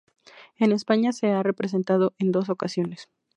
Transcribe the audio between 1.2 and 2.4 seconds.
ha representado en